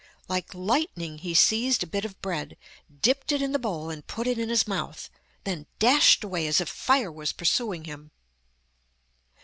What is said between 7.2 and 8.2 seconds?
pursuing him.